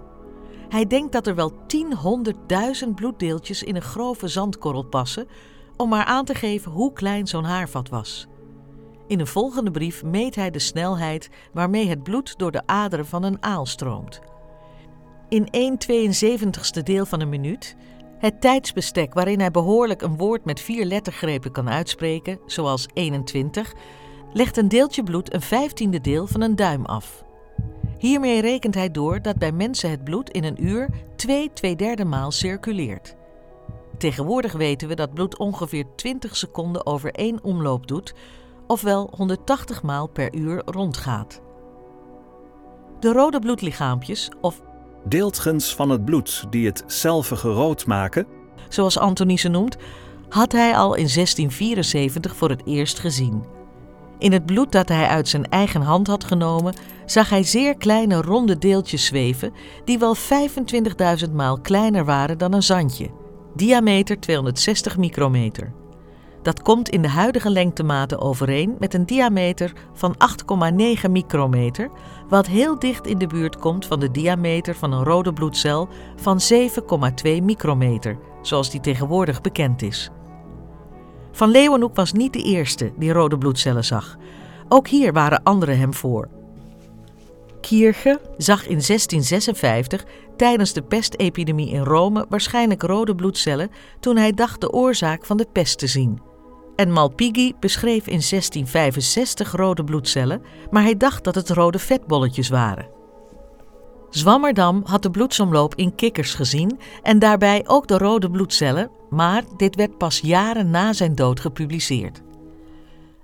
Hij 0.72 0.86
denkt 0.86 1.12
dat 1.12 1.26
er 1.26 1.34
wel 1.34 1.66
tienhonderdduizend 1.66 2.94
bloeddeeltjes 2.94 3.62
in 3.62 3.76
een 3.76 3.82
grove 3.82 4.28
zandkorrel 4.28 4.82
passen, 4.82 5.28
om 5.76 5.88
maar 5.88 6.04
aan 6.04 6.24
te 6.24 6.34
geven 6.34 6.72
hoe 6.72 6.92
klein 6.92 7.26
zo'n 7.26 7.44
haarvat 7.44 7.88
was. 7.88 8.26
In 9.06 9.20
een 9.20 9.26
volgende 9.26 9.70
brief 9.70 10.02
meet 10.02 10.34
hij 10.34 10.50
de 10.50 10.58
snelheid 10.58 11.30
waarmee 11.52 11.88
het 11.88 12.02
bloed 12.02 12.38
door 12.38 12.50
de 12.50 12.66
aderen 12.66 13.06
van 13.06 13.22
een 13.22 13.42
aal 13.42 13.66
stroomt. 13.66 14.20
In 15.28 15.46
1 15.50 15.78
72ste 15.90 16.82
deel 16.82 17.06
van 17.06 17.20
een 17.20 17.28
minuut, 17.28 17.76
het 18.18 18.40
tijdsbestek 18.40 19.14
waarin 19.14 19.40
hij 19.40 19.50
behoorlijk 19.50 20.02
een 20.02 20.16
woord 20.16 20.44
met 20.44 20.60
vier 20.60 20.84
lettergrepen 20.84 21.52
kan 21.52 21.68
uitspreken, 21.68 22.38
zoals 22.46 22.86
21, 22.92 23.72
legt 24.32 24.56
een 24.56 24.68
deeltje 24.68 25.02
bloed 25.02 25.34
een 25.34 25.42
vijftiende 25.42 26.00
deel 26.00 26.26
van 26.26 26.40
een 26.40 26.56
duim 26.56 26.84
af. 26.84 27.24
Hiermee 28.02 28.40
rekent 28.40 28.74
hij 28.74 28.90
door 28.90 29.22
dat 29.22 29.36
bij 29.36 29.52
mensen 29.52 29.90
het 29.90 30.04
bloed 30.04 30.30
in 30.30 30.44
een 30.44 30.64
uur 30.64 30.88
2 31.16 31.50
twee 31.52 31.76
derde 31.76 32.04
maal 32.04 32.30
circuleert. 32.30 33.14
Tegenwoordig 33.98 34.52
weten 34.52 34.88
we 34.88 34.94
dat 34.94 35.14
bloed 35.14 35.38
ongeveer 35.38 35.84
20 35.96 36.36
seconden 36.36 36.86
over 36.86 37.12
één 37.12 37.44
omloop 37.44 37.86
doet, 37.86 38.14
ofwel 38.66 39.12
180 39.16 39.82
maal 39.82 40.06
per 40.06 40.34
uur 40.34 40.62
rondgaat. 40.66 41.40
De 43.00 43.12
rode 43.12 43.38
bloedlichaampjes, 43.38 44.30
of 44.40 44.60
deeltgens 45.04 45.74
van 45.74 45.90
het 45.90 46.04
bloed 46.04 46.44
die 46.50 46.66
het 46.66 46.84
zelfige 46.86 47.48
rood 47.48 47.86
maken, 47.86 48.26
zoals 48.68 48.98
Anthony 48.98 49.36
ze 49.36 49.48
noemt, 49.48 49.76
had 50.28 50.52
hij 50.52 50.76
al 50.76 50.94
in 50.94 51.08
1674 51.14 52.36
voor 52.36 52.48
het 52.48 52.66
eerst 52.66 52.98
gezien. 52.98 53.44
In 54.18 54.32
het 54.32 54.46
bloed 54.46 54.72
dat 54.72 54.88
hij 54.88 55.06
uit 55.06 55.28
zijn 55.28 55.48
eigen 55.48 55.82
hand 55.82 56.06
had 56.06 56.24
genomen, 56.24 56.74
zag 57.06 57.30
hij 57.30 57.42
zeer 57.42 57.76
kleine 57.76 58.22
ronde 58.22 58.58
deeltjes 58.58 59.04
zweven, 59.04 59.52
die 59.84 59.98
wel 59.98 60.16
25.000 61.26 61.32
maal 61.32 61.60
kleiner 61.60 62.04
waren 62.04 62.38
dan 62.38 62.52
een 62.52 62.62
zandje, 62.62 63.10
diameter 63.54 64.20
260 64.20 64.96
micrometer. 64.96 65.72
Dat 66.42 66.62
komt 66.62 66.88
in 66.88 67.02
de 67.02 67.08
huidige 67.08 67.50
lengtematen 67.50 68.20
overeen 68.20 68.76
met 68.78 68.94
een 68.94 69.06
diameter 69.06 69.72
van 69.92 70.14
8,9 71.04 71.10
micrometer, 71.10 71.90
wat 72.28 72.46
heel 72.46 72.78
dicht 72.78 73.06
in 73.06 73.18
de 73.18 73.26
buurt 73.26 73.56
komt 73.56 73.86
van 73.86 74.00
de 74.00 74.10
diameter 74.10 74.74
van 74.74 74.92
een 74.92 75.04
rode 75.04 75.32
bloedcel 75.32 75.88
van 76.16 76.40
7,2 76.52 77.42
micrometer, 77.42 78.18
zoals 78.42 78.70
die 78.70 78.80
tegenwoordig 78.80 79.40
bekend 79.40 79.82
is. 79.82 80.10
Van 81.32 81.50
Leeuwenhoek 81.50 81.96
was 81.96 82.12
niet 82.12 82.32
de 82.32 82.42
eerste 82.42 82.92
die 82.98 83.12
rode 83.12 83.38
bloedcellen 83.38 83.84
zag. 83.84 84.16
Ook 84.68 84.88
hier 84.88 85.12
waren 85.12 85.42
anderen 85.42 85.78
hem 85.78 85.94
voor. 85.94 86.28
Kirche 87.62 88.20
zag 88.36 88.60
in 88.60 88.80
1656 88.86 90.04
tijdens 90.36 90.72
de 90.72 90.82
pestepidemie 90.82 91.70
in 91.70 91.82
Rome 91.82 92.26
waarschijnlijk 92.28 92.82
rode 92.82 93.14
bloedcellen 93.14 93.70
toen 94.00 94.16
hij 94.16 94.32
dacht 94.32 94.60
de 94.60 94.72
oorzaak 94.72 95.24
van 95.24 95.36
de 95.36 95.46
pest 95.52 95.78
te 95.78 95.86
zien. 95.86 96.20
En 96.76 96.90
Malpighi 96.90 97.52
beschreef 97.60 98.06
in 98.06 98.22
1665 98.28 99.52
rode 99.52 99.84
bloedcellen, 99.84 100.42
maar 100.70 100.82
hij 100.82 100.96
dacht 100.96 101.24
dat 101.24 101.34
het 101.34 101.50
rode 101.50 101.78
vetbolletjes 101.78 102.48
waren. 102.48 102.88
Zwammerdam 104.10 104.82
had 104.84 105.02
de 105.02 105.10
bloedsomloop 105.10 105.74
in 105.74 105.94
kikkers 105.94 106.34
gezien 106.34 106.78
en 107.02 107.18
daarbij 107.18 107.62
ook 107.66 107.88
de 107.88 107.98
rode 107.98 108.30
bloedcellen, 108.30 108.90
maar 109.10 109.42
dit 109.56 109.76
werd 109.76 109.98
pas 109.98 110.20
jaren 110.20 110.70
na 110.70 110.92
zijn 110.92 111.14
dood 111.14 111.40
gepubliceerd. 111.40 112.22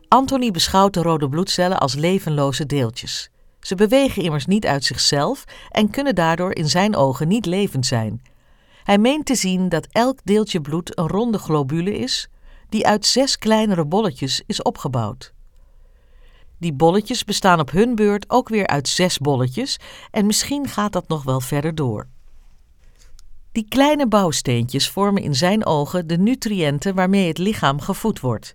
Anthony 0.09 0.51
beschouwt 0.51 0.95
de 0.95 1.03
rode 1.03 1.29
bloedcellen 1.29 1.81
als 1.81 1.95
levenloze 1.95 2.67
deeltjes. 2.67 3.31
Ze 3.69 3.75
bewegen 3.75 4.23
immers 4.23 4.47
niet 4.47 4.67
uit 4.67 4.85
zichzelf 4.85 5.45
en 5.71 5.91
kunnen 5.91 6.15
daardoor 6.15 6.55
in 6.55 6.69
zijn 6.69 6.97
ogen 6.97 7.29
niet 7.29 7.47
levend 7.47 7.87
zijn. 7.87 8.23
Hij 8.85 8.99
meent 8.99 9.27
te 9.27 9.35
zien 9.35 9.69
dat 9.69 9.87
elk 9.91 10.19
deeltje 10.25 10.61
bloed 10.61 10.99
een 10.99 11.09
ronde 11.09 11.39
globule 11.39 11.99
is, 11.99 12.29
die 12.69 12.87
uit 12.87 13.07
zes 13.07 13.39
kleinere 13.39 13.85
bolletjes 13.85 14.43
is 14.47 14.63
opgebouwd. 14.63 15.33
Die 16.59 16.73
bolletjes 16.73 17.25
bestaan 17.25 17.61
op 17.61 17.71
hun 17.71 17.95
beurt 17.95 18.31
ook 18.31 18.49
weer 18.49 18.67
uit 18.67 18.89
zes 18.89 19.19
bolletjes 19.19 19.79
en 20.11 20.27
misschien 20.27 20.69
gaat 20.69 20.93
dat 20.93 21.09
nog 21.09 21.23
wel 21.23 21.41
verder 21.41 21.75
door. 21.75 22.09
Die 23.53 23.67
kleine 23.69 24.07
bouwsteentjes 24.07 24.91
vormen 24.91 25.23
in 25.23 25.35
zijn 25.35 25.67
ogen 25.67 26.07
de 26.07 26.19
nutriënten 26.19 26.95
waarmee 26.95 27.29
het 27.29 27.39
lichaam 27.39 27.81
gevoed 27.81 28.21
wordt. 28.21 28.55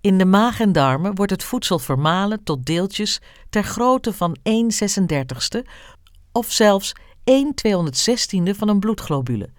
In 0.00 0.18
de 0.18 0.24
maag 0.24 0.60
en 0.60 0.72
darmen 0.72 1.14
wordt 1.14 1.32
het 1.32 1.44
voedsel 1.44 1.78
vermalen 1.78 2.42
tot 2.44 2.66
deeltjes 2.66 3.20
ter 3.50 3.62
grootte 3.62 4.12
van 4.12 4.36
1 4.42 4.70
36ste 4.72 5.68
of 6.32 6.52
zelfs 6.52 6.92
1 7.24 7.54
216e 7.68 8.56
van 8.56 8.68
een 8.68 8.80
bloedglobule. 8.80 9.50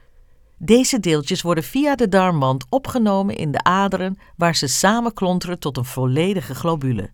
Deze 0.58 1.00
deeltjes 1.00 1.42
worden 1.42 1.64
via 1.64 1.96
de 1.96 2.10
darmwand 2.10 2.66
opgenomen 2.70 3.36
in 3.36 3.52
de 3.52 3.64
aderen 3.64 4.18
waar 4.36 4.56
ze 4.56 4.68
samenklonteren 4.68 5.60
tot 5.60 5.78
een 5.78 5.86
volledige 5.86 6.56
globule. 6.56 7.12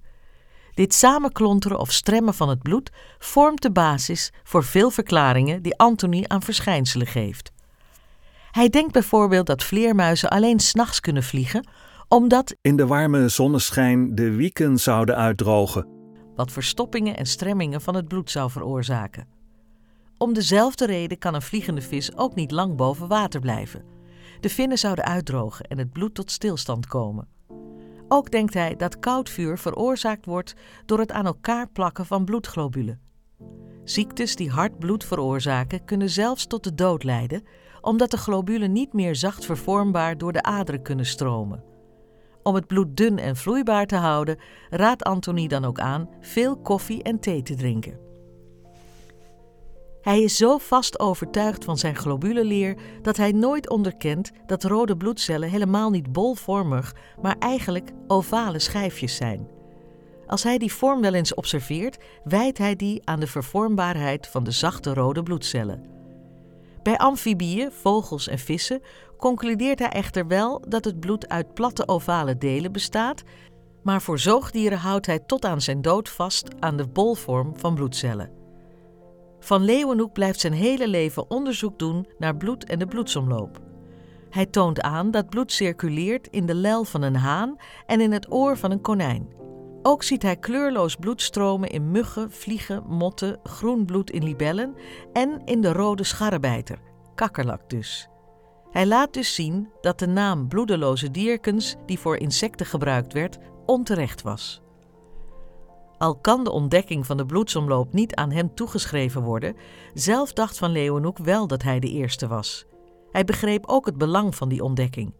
Dit 0.74 0.94
samenklonteren 0.94 1.80
of 1.80 1.92
stremmen 1.92 2.34
van 2.34 2.50
het 2.50 2.62
bloed 2.62 2.92
vormt 3.20 3.62
de 3.62 3.72
basis 3.72 4.32
voor 4.44 4.64
veel 4.64 4.90
verklaringen 4.90 5.62
die 5.62 5.78
Anthony 5.78 6.24
aan 6.28 6.42
verschijnselen 6.42 7.08
geeft. 7.08 7.52
Hij 8.52 8.70
denkt 8.70 8.92
bijvoorbeeld 8.92 9.46
dat 9.46 9.64
vleermuizen 9.64 10.30
alleen 10.30 10.60
s'nachts 10.60 11.00
kunnen 11.00 11.24
vliegen, 11.24 11.68
omdat 12.08 12.56
in 12.62 12.76
de 12.76 12.88
warme 12.88 13.30
zonneschijn 13.30 14.16
de 14.16 14.32
wieken 14.32 14.78
zouden 14.78 15.16
uitdrogen, 15.16 15.88
wat 16.36 16.52
verstoppingen 16.52 17.18
en 17.18 17.26
stremmingen 17.26 17.82
van 17.82 17.96
het 17.96 18.08
bloed 18.08 18.32
zou 18.32 18.52
veroorzaken. 18.52 19.28
Om 20.18 20.34
dezelfde 20.34 20.86
reden 20.86 21.18
kan 21.18 21.34
een 21.34 21.42
vliegende 21.42 21.82
vis 21.82 22.18
ook 22.18 22.36
niet 22.36 22.52
lang 22.52 22.76
boven 22.76 23.08
water 23.08 23.40
blijven. 23.40 23.86
De 24.40 24.50
vinnen 24.50 24.78
zouden 24.78 25.06
uitdrogen 25.06 25.66
en 25.66 25.78
het 25.78 25.92
bloed 25.92 26.16
tot 26.16 26.32
stilstand 26.32 26.88
komen. 26.88 27.28
Ook 28.08 28.32
denkt 28.32 28.54
hij 28.54 28.76
dat 28.76 29.00
koud 29.00 29.30
vuur 29.30 29.58
veroorzaakt 29.58 30.26
wordt 30.26 30.54
door 30.86 31.00
het 31.00 31.12
aan 31.12 31.26
elkaar 31.26 31.70
plakken 31.70 32.06
van 32.06 32.26
bloedglobulen. 32.26 33.00
Ziektes 33.84 34.36
die 34.36 34.50
hard 34.50 34.80
bloed 34.80 35.06
veroorzaken 35.06 35.86
kunnen 35.86 36.10
zelfs 36.10 36.46
tot 36.46 36.64
de 36.64 36.76
dood 36.76 37.04
leiden, 37.04 37.44
omdat 37.82 38.12
de 38.12 38.18
globulen 38.18 38.72
niet 38.72 38.94
meer 38.94 39.16
zacht 39.16 39.46
vervormbaar 39.46 40.18
door 40.18 40.34
de 40.34 40.44
aderen 40.44 40.82
kunnen 40.82 41.06
stromen. 41.06 41.67
Om 42.48 42.56
het 42.56 42.68
bloed 42.68 42.98
dun 42.98 43.18
en 43.18 43.36
vloeibaar 43.36 43.86
te 43.86 43.96
houden, 43.96 44.38
raadt 44.70 45.04
Anthony 45.04 45.48
dan 45.48 45.66
ook 45.66 45.80
aan 45.80 46.10
veel 46.22 46.58
koffie 46.58 47.04
en 47.04 47.20
thee 47.20 47.42
te 47.42 47.56
drinken. 47.56 48.00
Hij 50.02 50.22
is 50.22 50.38
zo 50.38 50.58
vast 50.58 51.00
overtuigd 51.00 51.64
van 51.64 51.78
zijn 51.78 51.96
globuleleer 51.96 52.78
dat 53.02 53.18
hij 53.18 53.32
nooit 53.32 53.70
onderkent 53.70 54.32
dat 54.46 54.64
rode 54.64 54.98
bloedcellen 54.98 55.50
helemaal 55.50 55.90
niet 55.90 56.12
bolvormig, 56.12 56.96
maar 57.22 57.36
eigenlijk 57.40 57.92
ovale 58.08 58.60
schijfjes 58.60 59.16
zijn. 59.16 59.48
Als 60.28 60.44
hij 60.44 60.58
die 60.58 60.74
vorm 60.74 61.02
wel 61.02 61.14
eens 61.14 61.34
observeert, 61.34 61.98
wijt 62.24 62.58
hij 62.58 62.76
die 62.76 63.02
aan 63.04 63.20
de 63.20 63.28
vervormbaarheid 63.28 64.28
van 64.28 64.44
de 64.44 64.52
zachte 64.52 64.94
rode 64.94 65.24
bloedcellen. 65.24 65.97
Bij 66.88 66.98
amfibieën, 66.98 67.72
vogels 67.72 68.28
en 68.28 68.40
vissen 68.40 68.82
concludeert 69.18 69.80
hij 69.80 69.90
echter 69.90 70.28
wel 70.28 70.62
dat 70.68 70.86
het 70.86 71.00
bloed 71.00 71.28
uit 71.28 71.54
platte 71.54 71.88
ovale 71.88 72.38
delen 72.38 72.72
bestaat, 72.72 73.24
maar 73.84 74.02
voor 74.02 74.20
zoogdieren 74.20 74.78
houdt 74.78 75.06
hij 75.06 75.20
tot 75.20 75.46
aan 75.46 75.62
zijn 75.62 75.82
dood 75.82 76.10
vast 76.10 76.48
aan 76.60 76.78
de 76.78 76.88
bolvorm 76.88 77.54
van 77.58 77.76
bloedcellen. 77.76 78.32
Van 79.40 79.62
Leeuwenhoek 79.64 80.14
blijft 80.14 80.40
zijn 80.40 80.54
hele 80.54 80.88
leven 80.88 81.30
onderzoek 81.30 81.80
doen 81.80 82.08
naar 82.18 82.38
bloed 82.38 82.66
en 82.66 82.80
de 82.80 82.88
bloedsomloop. 82.88 83.60
Hij 84.30 84.46
toont 84.46 84.82
aan 84.82 85.12
dat 85.12 85.30
bloed 85.30 85.52
circuleert 85.52 86.28
in 86.28 86.46
de 86.46 86.56
lel 86.56 86.84
van 86.84 87.02
een 87.02 87.16
haan 87.16 87.56
en 87.86 88.02
in 88.02 88.12
het 88.12 88.32
oor 88.32 88.58
van 88.58 88.72
een 88.72 88.82
konijn. 88.82 89.30
Ook 89.82 90.04
ziet 90.04 90.22
hij 90.22 90.38
kleurloos 90.38 90.96
bloed 90.96 91.22
stromen 91.22 91.70
in 91.70 91.92
muggen, 91.92 92.32
vliegen, 92.32 92.84
motten, 92.88 93.40
groen 93.44 93.86
bloed 93.86 94.12
in 94.12 94.24
libellen 94.24 94.76
en 95.14 95.42
in 95.46 95.62
de 95.62 95.72
rode 95.72 96.04
scharrebijter, 96.04 96.80
kakkerlak 97.16 97.70
dus. 97.70 98.10
Hij 98.72 98.86
laat 98.86 99.14
dus 99.14 99.36
zien 99.36 99.70
dat 99.82 100.00
de 100.00 100.08
naam 100.08 100.48
bloedeloze 100.48 101.12
dierkens, 101.12 101.76
die 101.86 102.00
voor 102.00 102.18
insecten 102.18 102.66
gebruikt 102.66 103.14
werd, 103.14 103.38
onterecht 103.66 104.22
was. 104.22 104.62
Al 105.98 106.16
kan 106.16 106.44
de 106.44 106.52
ontdekking 106.52 107.06
van 107.06 107.18
de 107.18 107.26
bloedsomloop 107.26 107.94
niet 107.94 108.16
aan 108.16 108.32
hem 108.32 108.56
toegeschreven 108.56 109.22
worden, 109.22 109.56
zelf 109.94 110.34
dacht 110.34 110.58
Van 110.58 110.72
Leeuwenhoek 110.72 111.18
wel 111.18 111.48
dat 111.48 111.64
hij 111.64 111.80
de 111.80 111.90
eerste 111.90 112.28
was. 112.28 112.66
Hij 113.12 113.24
begreep 113.24 113.66
ook 113.68 113.86
het 113.86 113.98
belang 113.98 114.36
van 114.36 114.50
die 114.50 114.64
ontdekking. 114.64 115.14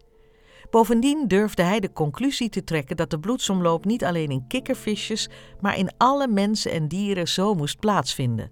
Bovendien 0.70 1.28
durfde 1.28 1.62
hij 1.62 1.80
de 1.80 1.92
conclusie 1.92 2.48
te 2.48 2.64
trekken 2.64 2.96
dat 2.96 3.10
de 3.10 3.18
bloedsomloop 3.18 3.84
niet 3.84 4.04
alleen 4.04 4.30
in 4.30 4.46
kikkervisjes, 4.46 5.28
maar 5.60 5.78
in 5.78 5.90
alle 5.96 6.28
mensen 6.28 6.70
en 6.70 6.88
dieren 6.88 7.28
zo 7.28 7.54
moest 7.54 7.78
plaatsvinden. 7.78 8.50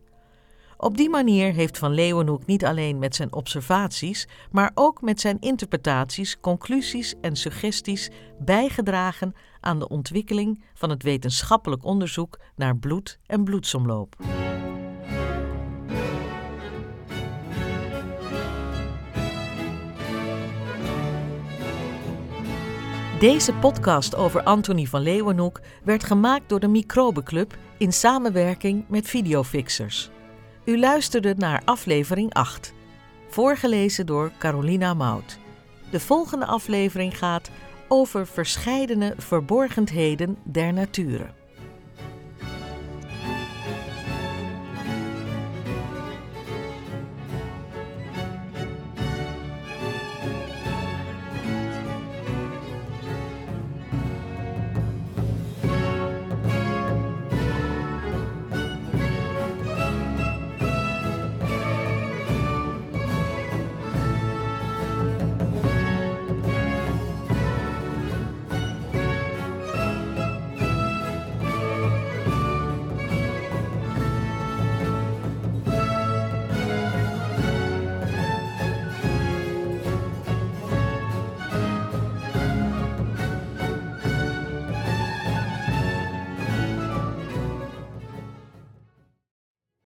Op 0.79 0.97
die 0.97 1.11
manier 1.11 1.53
heeft 1.53 1.79
Van 1.79 1.93
Leeuwenhoek 1.93 2.47
niet 2.47 2.65
alleen 2.65 2.99
met 2.99 3.15
zijn 3.15 3.33
observaties, 3.33 4.29
maar 4.51 4.71
ook 4.75 5.01
met 5.01 5.21
zijn 5.21 5.37
interpretaties, 5.41 6.41
conclusies 6.41 7.15
en 7.21 7.37
suggesties 7.37 8.11
bijgedragen 8.39 9.35
aan 9.61 9.79
de 9.79 9.89
ontwikkeling 9.89 10.65
van 10.75 10.91
het 10.91 11.03
wetenschappelijk 11.03 11.85
onderzoek 11.85 12.39
naar 12.57 12.77
bloed 12.77 13.19
en 13.27 13.45
bloedsomloop. 13.45 14.17
Deze 23.19 23.53
podcast 23.53 24.15
over 24.15 24.43
Anthony 24.43 24.85
van 24.85 25.01
Leeuwenhoek 25.01 25.61
werd 25.85 26.05
gemaakt 26.05 26.49
door 26.49 26.61
de 26.61 26.69
Microbenclub 26.69 27.57
in 27.79 27.93
samenwerking 27.93 28.85
met 28.89 29.09
Videofixers. 29.09 30.11
U 30.65 30.79
luisterde 30.79 31.35
naar 31.37 31.63
aflevering 31.65 32.35
8, 32.35 32.73
voorgelezen 33.29 34.07
door 34.07 34.33
Carolina 34.39 34.95
Mout. 34.95 35.39
De 35.91 36.01
volgende 36.01 36.47
aflevering 36.47 37.19
gaat 37.19 37.51
over 37.89 38.27
verscheidene 38.27 39.15
verborgenheden 39.17 40.37
der 40.45 40.73
natuur. 40.73 41.35